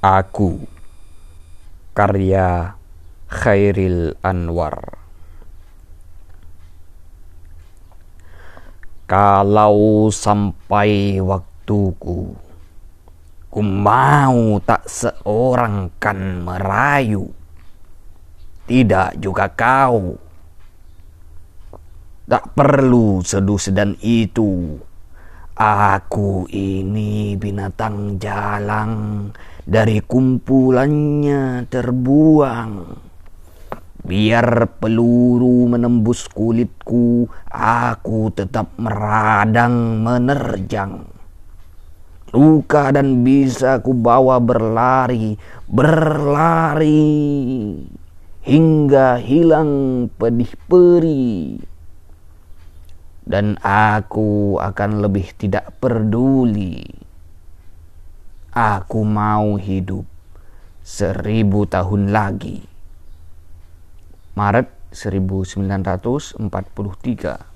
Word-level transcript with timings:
Aku. 0.00 0.64
Karya 1.92 2.72
Khairil 3.28 4.16
Anwar. 4.24 4.96
Kalau 9.04 10.08
sampai 10.08 11.20
waktuku 11.20 12.32
Ku 13.50 13.60
mau 13.60 14.56
tak 14.64 14.88
seorang 14.88 15.92
kan 16.00 16.48
merayu. 16.48 17.28
Tidak 18.64 19.20
juga 19.20 19.52
kau. 19.52 20.16
Tak 22.24 22.56
perlu 22.56 23.20
seduh 23.20 23.60
sedan 23.60 23.98
itu 24.00 24.80
Aku 25.60 26.48
ini 26.48 27.36
binatang 27.36 28.16
jalang 28.16 29.28
dari 29.68 30.00
kumpulannya 30.00 31.68
terbuang. 31.68 32.72
Biar 34.00 34.64
peluru 34.80 35.68
menembus 35.68 36.32
kulitku, 36.32 37.28
aku 37.52 38.32
tetap 38.32 38.72
meradang 38.80 40.00
menerjang. 40.00 41.04
Luka 42.32 42.88
dan 42.96 43.20
bisa 43.20 43.84
ku 43.84 43.92
bawa 43.92 44.40
berlari, 44.40 45.36
berlari 45.68 47.04
hingga 48.48 49.20
hilang 49.20 50.08
pedih 50.16 50.56
perih 50.64 51.60
dan 53.30 53.62
aku 53.62 54.58
akan 54.58 55.06
lebih 55.06 55.30
tidak 55.38 55.70
peduli. 55.78 56.82
Aku 58.50 59.06
mau 59.06 59.54
hidup 59.54 60.02
seribu 60.82 61.62
tahun 61.70 62.10
lagi. 62.10 62.66
Maret 64.34 64.66
1943 64.90 67.49